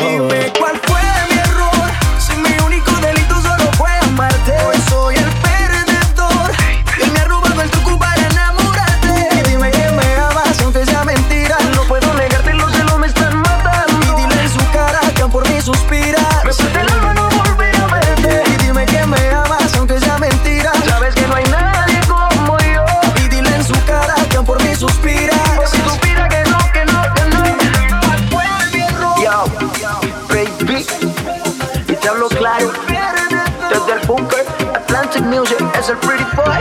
Music 35.24 35.58
es 35.80 35.90
el 35.90 35.98
pretty 35.98 36.24
boy. 36.36 36.60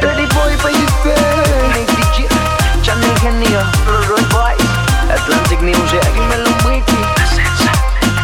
Pretty 0.00 0.26
boy, 0.34 0.56
baby. 0.62 0.78
Nick 1.74 1.88
DJ, 1.96 2.26
Johnny 2.84 3.06
Genio, 3.20 3.60
los 3.86 4.08
Roy 4.08 4.22
Boys. 4.32 5.10
Atlantic 5.10 5.60
Music, 5.60 6.00
dímelo, 6.14 6.50
Mickey. 6.68 6.96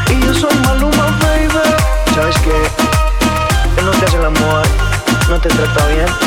Y 0.09 0.25
yo 0.25 0.35
soy 0.35 0.55
Maluma, 0.61 1.07
baby. 1.21 1.49
¿Sabes 2.15 2.37
qué? 2.41 2.71
Él 3.79 3.85
no 3.85 3.93
te 3.93 4.05
hace 4.07 4.17
el 4.17 4.27
amor, 4.27 4.63
no 5.29 5.39
te 5.39 5.49
trata 5.51 5.87
bien. 5.89 6.24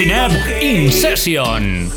Sineb 0.00 0.32
In 0.62 0.90
Session. 0.90 1.92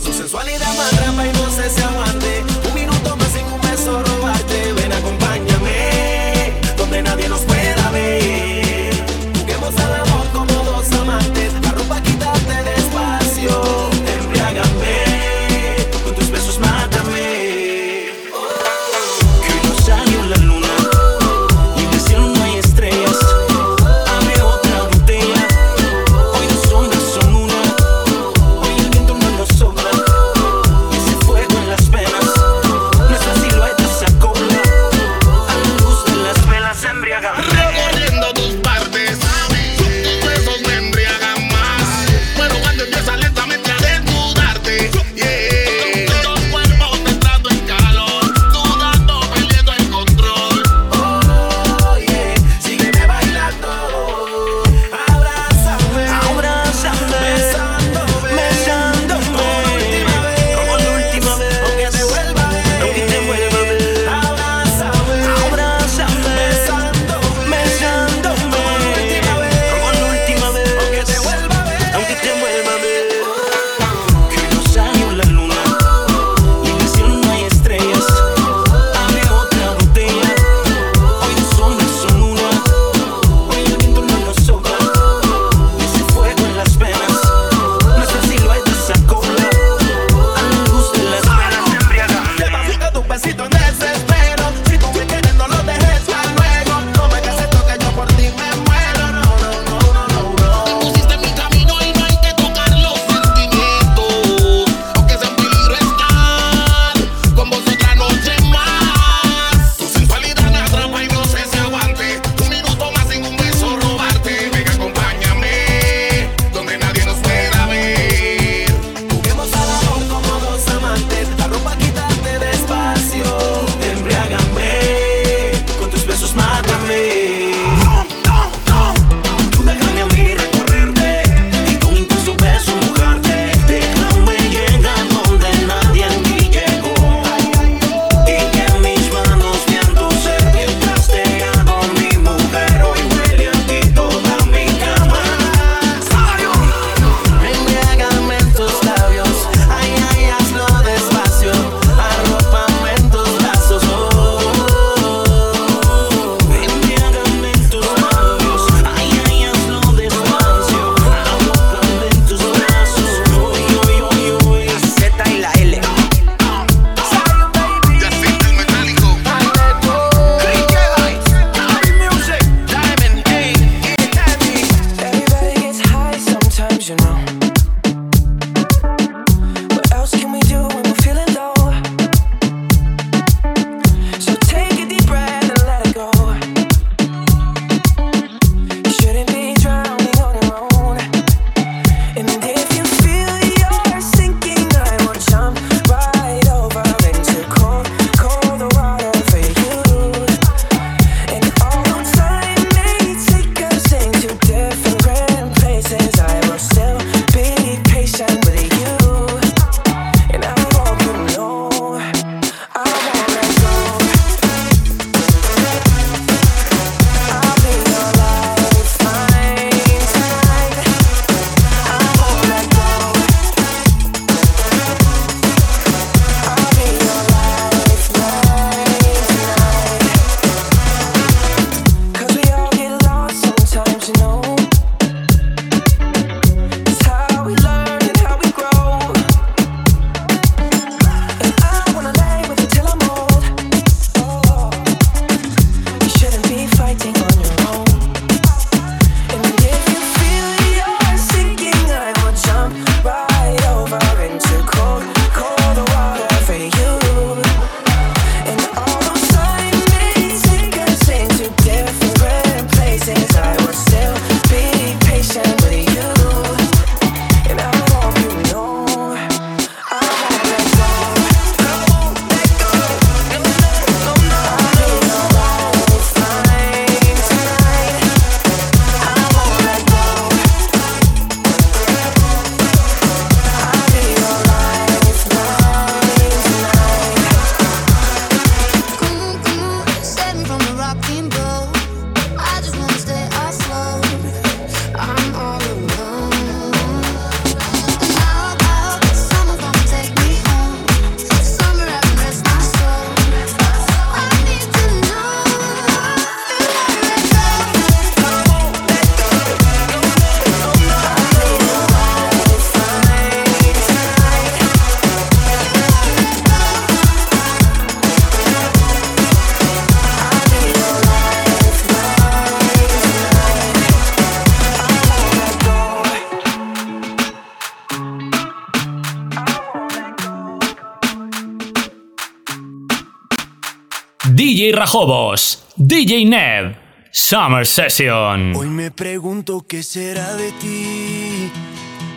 DJ 334.93 334.99
Rajobos, 334.99 335.65
DJ 335.75 336.25
Neb, 336.25 336.75
Summer 337.09 337.65
Session. 337.65 338.55
Hoy 338.55 338.67
me 338.67 338.91
pregunto 338.91 339.65
qué 339.67 339.81
será 339.81 340.35
de 340.35 340.51
ti. 340.51 341.51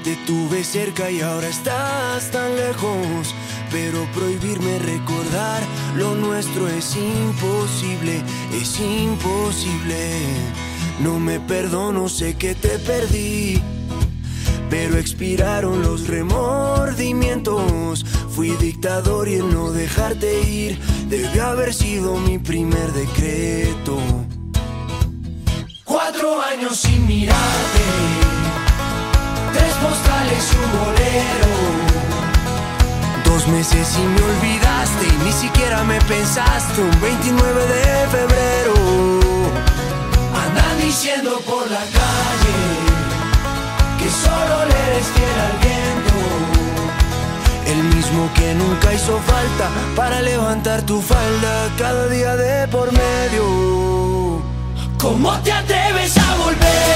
Te 0.04 0.14
tuve 0.26 0.62
cerca 0.62 1.10
y 1.10 1.22
ahora 1.22 1.48
estás 1.48 2.30
tan 2.30 2.54
lejos. 2.54 3.34
Pero 3.70 4.06
prohibirme 4.12 4.78
recordar 4.80 5.62
lo 5.96 6.16
nuestro 6.16 6.68
es 6.68 6.94
imposible, 6.96 8.20
es 8.52 8.78
imposible. 8.78 10.20
No 11.00 11.18
me 11.18 11.40
perdono, 11.40 12.10
sé 12.10 12.36
que 12.36 12.54
te 12.54 12.78
perdí. 12.80 13.58
Pero 14.68 14.98
expiraron 14.98 15.80
los 15.80 16.08
remordimientos. 16.08 18.04
Fui 18.28 18.50
dictador 18.50 19.28
y 19.28 19.36
el 19.36 19.50
no 19.50 19.72
dejarte 19.72 20.42
ir 20.42 20.78
debió 21.08 21.46
haber 21.46 21.72
sido 21.72 22.16
mi 22.16 22.38
primer 22.38 22.92
decreto. 22.92 23.98
Cuatro 25.84 26.40
años 26.42 26.76
sin 26.76 27.06
mirarte, 27.06 27.84
tres 29.52 29.72
postales 29.74 30.52
y 30.52 30.56
un 30.56 30.72
bolero. 30.84 31.52
Dos 33.24 33.48
meses 33.48 33.88
y 33.96 34.02
me 34.02 34.22
olvidaste 34.22 35.06
ni 35.24 35.32
siquiera 35.32 35.84
me 35.84 36.00
pensaste. 36.02 36.80
Un 36.80 37.00
29 37.00 37.66
de 37.66 38.08
febrero, 38.08 38.74
andan 40.34 40.80
diciendo 40.80 41.40
por 41.46 41.70
la 41.70 41.78
calle 41.78 42.75
que 48.34 48.54
nunca 48.54 48.92
hizo 48.94 49.18
falta 49.18 49.68
para 49.96 50.22
levantar 50.22 50.82
tu 50.82 51.00
falda 51.00 51.68
cada 51.76 52.06
día 52.06 52.36
de 52.36 52.68
por 52.68 52.92
medio. 52.92 54.42
¿Cómo 54.98 55.32
te 55.40 55.52
atreves 55.52 56.16
a 56.16 56.36
volver? 56.36 56.95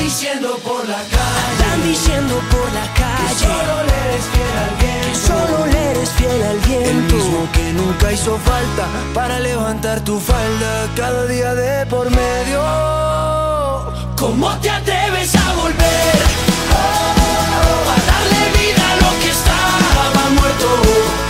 Diciendo 0.00 0.58
por 0.64 0.88
la 0.88 0.96
calle. 0.96 1.62
Andan 1.62 1.82
diciendo 1.84 2.40
por 2.50 2.72
la 2.72 2.86
calle. 2.94 3.28
Que 3.28 3.34
solo 3.44 3.74
le 3.88 3.96
eres 4.06 4.24
fiel 4.32 4.56
al 4.64 4.74
viento. 4.80 5.06
Que 5.06 5.14
solo 5.28 5.66
le 5.66 5.90
eres 5.90 6.10
fiel 6.10 6.42
al 6.42 6.58
viento. 6.60 6.90
El 6.90 7.02
mismo 7.12 7.48
que 7.52 7.72
nunca 7.74 8.12
hizo 8.12 8.38
falta 8.38 8.86
para 9.14 9.38
levantar 9.38 10.00
tu 10.00 10.18
falda 10.18 10.88
cada 10.96 11.26
día 11.26 11.54
de 11.54 11.86
por 11.86 12.10
medio. 12.10 12.60
¿Cómo 14.16 14.50
te 14.58 14.70
atreves 14.70 15.34
a 15.36 15.52
volver? 15.54 16.16
Oh, 16.72 17.92
a 17.94 17.96
darle 18.10 18.42
vida 18.58 18.84
a 18.92 18.96
lo 18.96 19.10
que 19.20 19.30
estaba 19.30 20.30
muerto. 20.30 21.29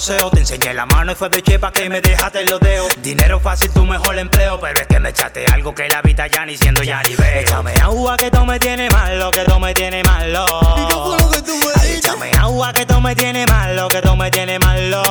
Te 0.00 0.40
enseñé 0.40 0.72
la 0.72 0.86
mano 0.86 1.12
y 1.12 1.14
fue 1.14 1.28
de 1.28 1.42
chepa 1.42 1.70
que 1.70 1.86
me 1.90 2.00
dejaste 2.00 2.46
lo 2.46 2.58
deo. 2.58 2.88
Dinero 3.02 3.38
fácil, 3.38 3.70
tu 3.70 3.84
mejor 3.84 4.18
empleo. 4.18 4.58
Pero 4.58 4.80
es 4.80 4.86
que 4.86 4.98
me 4.98 5.10
echaste 5.10 5.44
algo 5.44 5.74
que 5.74 5.90
la 5.90 6.00
vida 6.00 6.26
ya 6.26 6.46
ni 6.46 6.56
siendo 6.56 6.82
ya 6.82 7.02
ni 7.02 7.14
veo. 7.16 7.40
Échame 7.40 7.74
agua 7.74 8.16
que 8.16 8.30
tú 8.30 8.46
me 8.46 8.58
tienes 8.58 8.90
malo, 8.90 9.30
que 9.30 9.44
tú 9.44 9.60
me 9.60 9.74
tienes 9.74 10.02
malo. 10.06 10.46
¿Y 10.78 10.86
qué 10.86 10.94
fue 10.94 11.18
lo 11.18 11.30
que 11.30 11.42
tú 11.42 11.52
me 11.52 11.82
Ay, 11.82 11.92
Échame 11.98 12.30
agua 12.32 12.72
que 12.72 12.86
tú 12.86 12.98
me 12.98 13.14
tienes 13.14 13.46
malo, 13.46 13.88
que 13.90 14.00
tú 14.00 14.16
me 14.16 14.30
tienes 14.30 14.58
malo. 14.58 15.02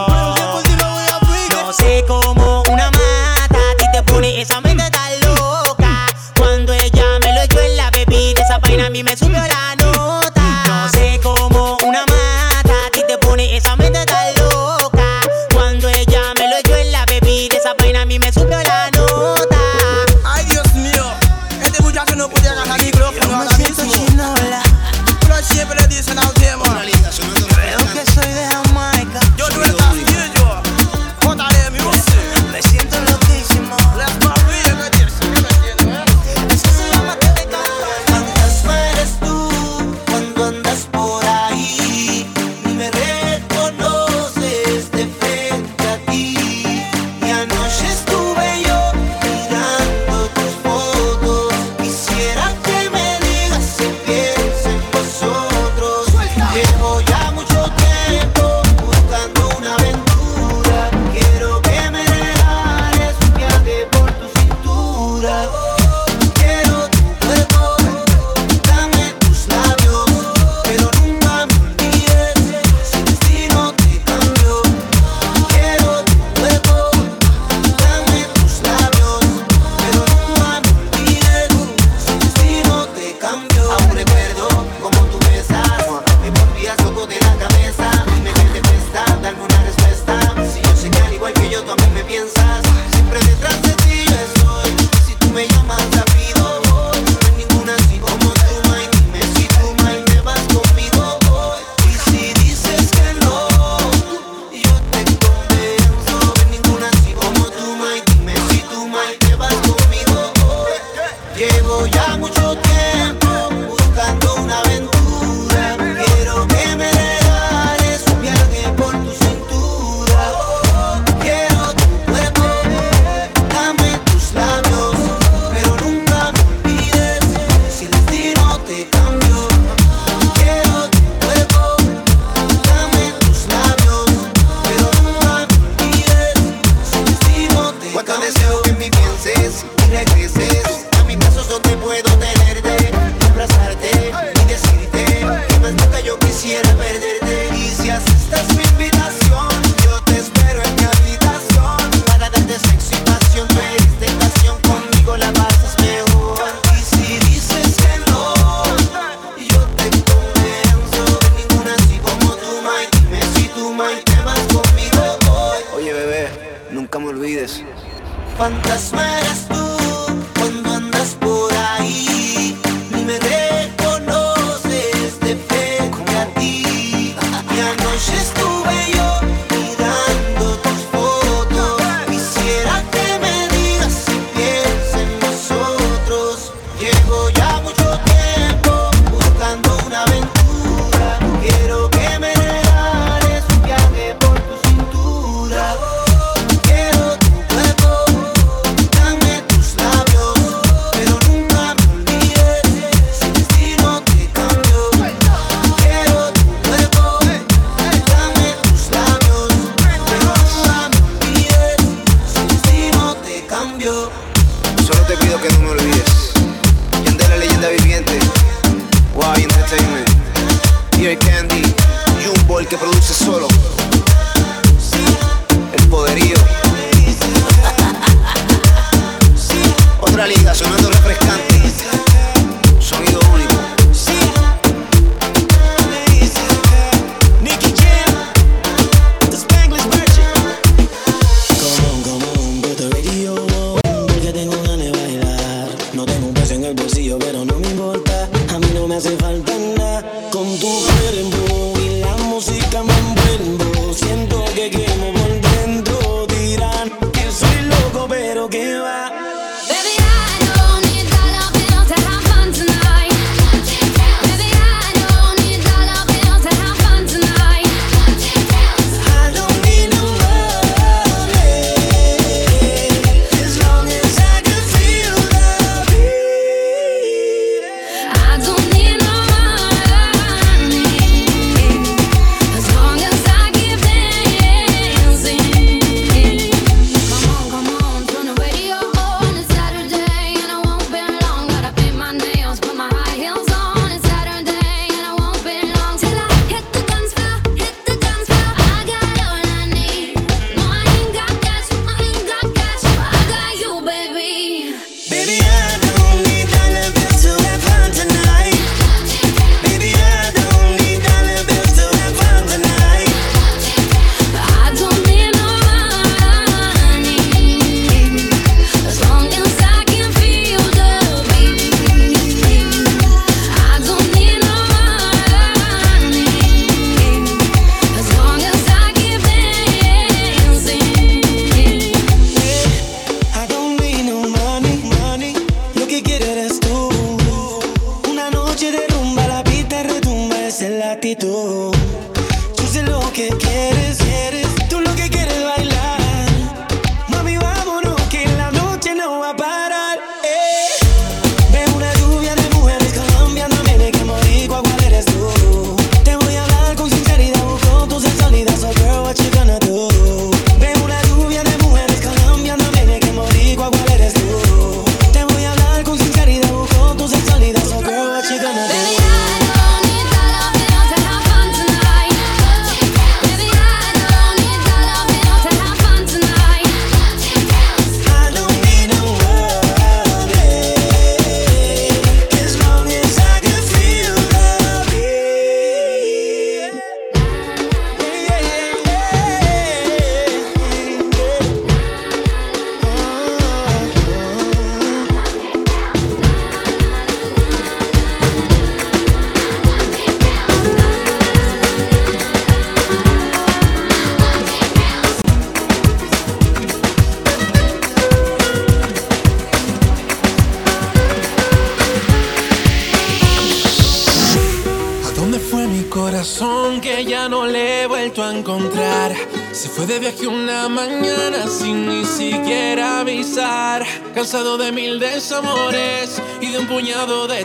No 1.52 1.74
sé 1.74 2.04
cómo 2.08 2.64
una 2.68 2.90
mata 2.90 3.60
a 3.60 3.78
ti 3.78 3.86
te 3.94 4.02
pone 4.02 4.42
esa 4.42 4.60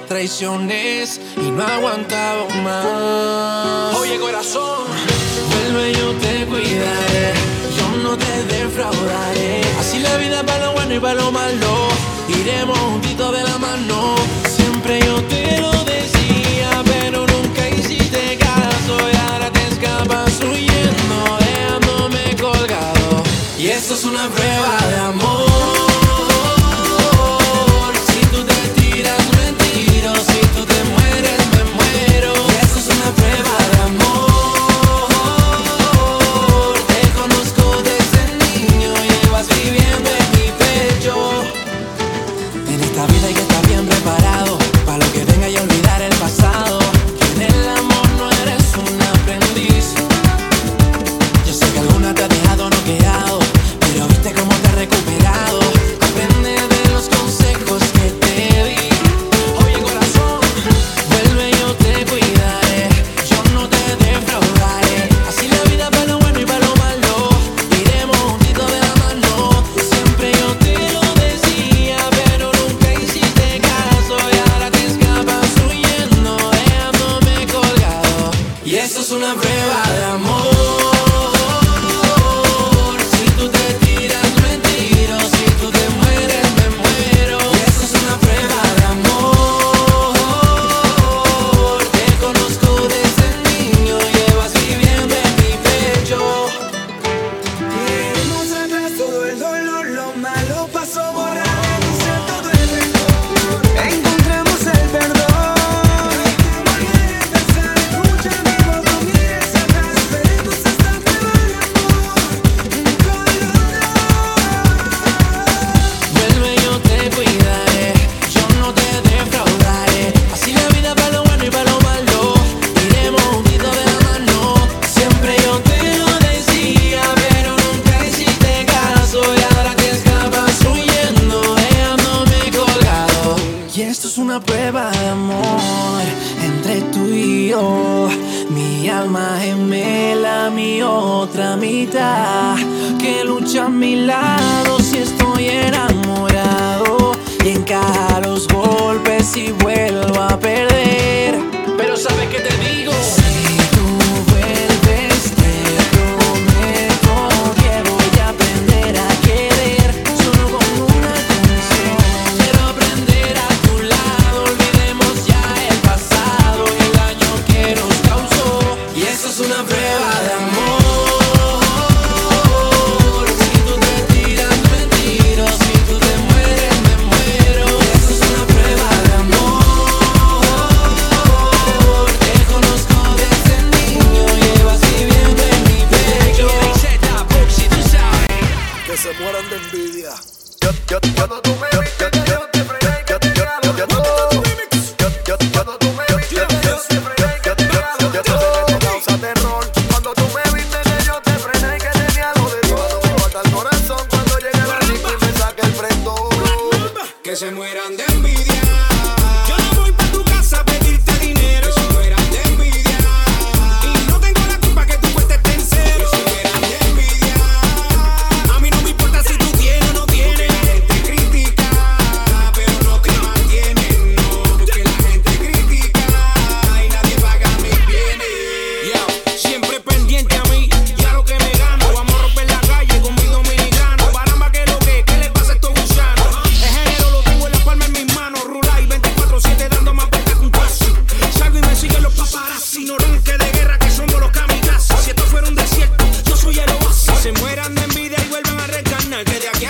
traiciones. 0.06 1.20
Y 1.36 1.51
no 1.51 1.62
ha 1.64 1.78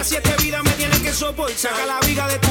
Las 0.05 0.11
siete 0.11 0.35
vidas 0.43 0.63
me 0.63 0.73
tienen 0.73 1.03
que 1.03 1.15
soportar. 1.15 1.57
Saca 1.57 1.87
la 1.87 1.99
viga 2.01 2.29
de 2.29 2.44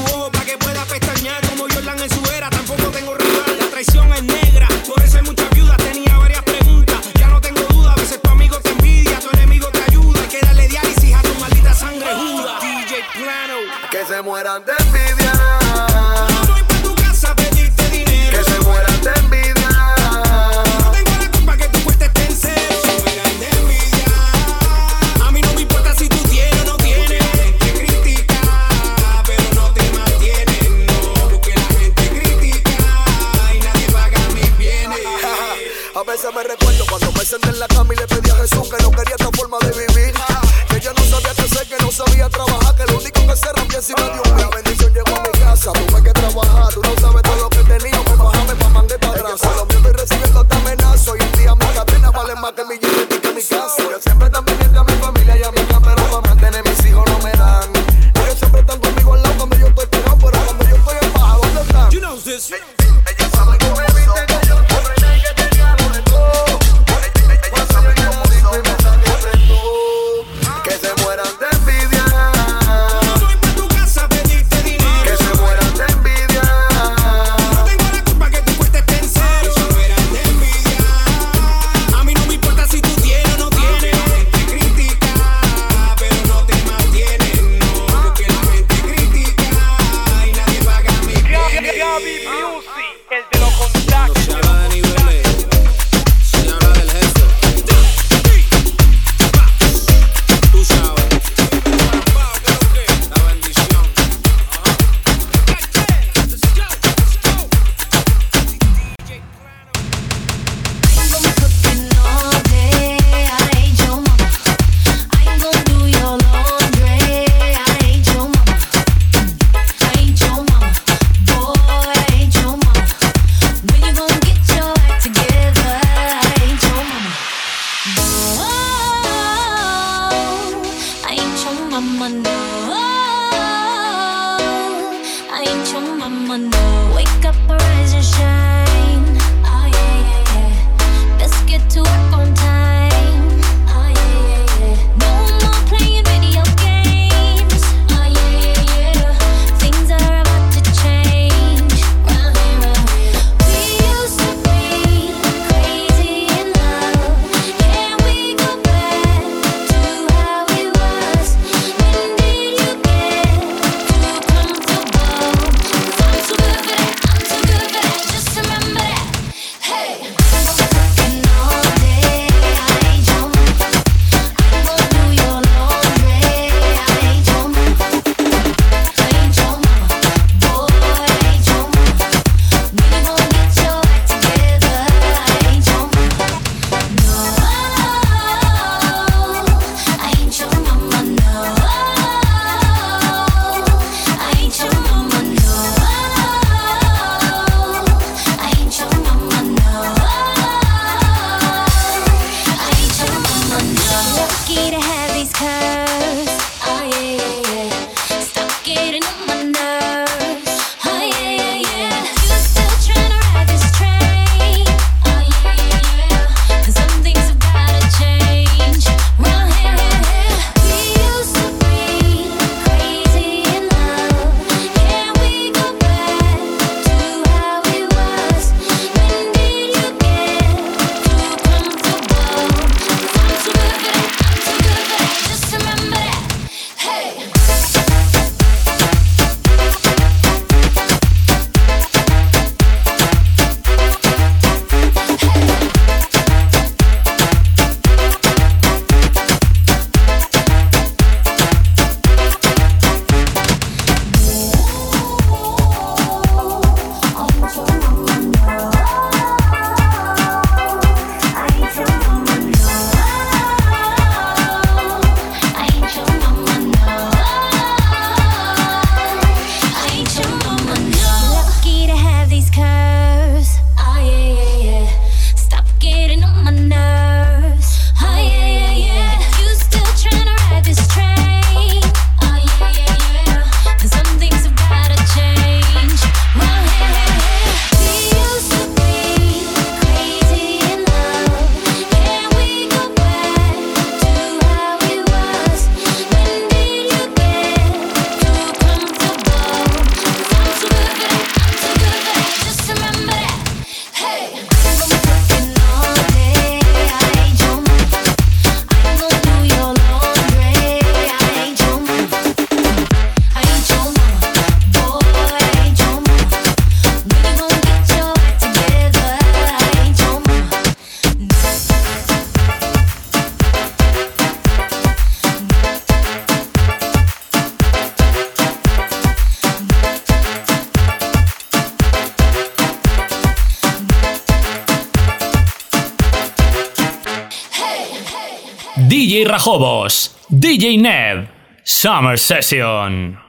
DJ 339.44 339.50
Rajobos, 339.50 340.16
DJ 340.30 340.78
Nev, 340.80 341.28
Summer 341.64 342.16
Session. 342.16 343.23